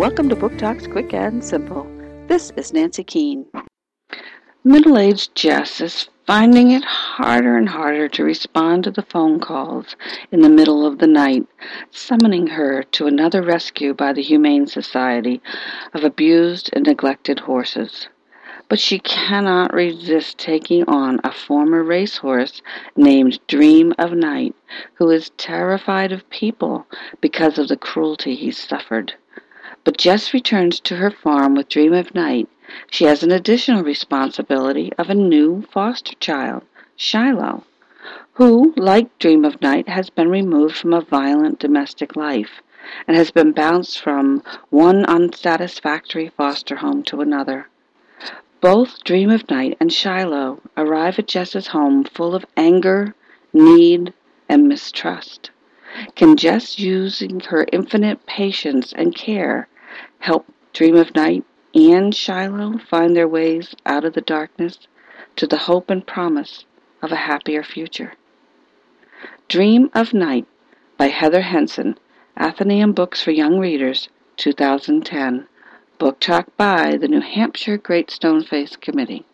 [0.00, 1.86] Welcome to Book Talks Quick and Simple.
[2.26, 3.44] This is Nancy Keane.
[4.64, 9.96] Middle aged Jess is finding it harder and harder to respond to the phone calls
[10.32, 11.46] in the middle of the night,
[11.90, 15.42] summoning her to another rescue by the Humane Society
[15.92, 18.08] of abused and neglected horses.
[18.70, 22.62] But she cannot resist taking on a former racehorse
[22.96, 24.56] named Dream of Night,
[24.94, 26.86] who is terrified of people
[27.20, 29.12] because of the cruelty he suffered.
[29.82, 32.48] But Jess returns to her farm with Dream of Night.
[32.90, 36.64] She has an additional responsibility of a new foster child,
[36.96, 37.64] Shiloh,
[38.34, 42.60] who, like Dream of Night, has been removed from a violent domestic life
[43.08, 47.68] and has been bounced from one unsatisfactory foster home to another.
[48.60, 53.14] Both Dream of Night and Shiloh arrive at Jess's home full of anger,
[53.54, 54.12] need,
[54.46, 55.50] and mistrust.
[56.14, 59.68] Can Jess using her infinite patience and care,
[60.20, 64.78] help Dream of Night and Shiloh find their ways out of the darkness
[65.36, 66.64] to the hope and promise
[67.02, 68.14] of a happier future?
[69.48, 70.46] Dream of Night
[70.96, 71.98] by Heather Henson,
[72.36, 75.46] Atheneum Books for Young Readers, 2010.
[75.98, 79.26] Book Talk by the New Hampshire Great Stoneface Committee.